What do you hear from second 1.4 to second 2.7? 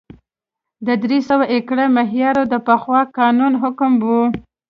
ایکره معیار د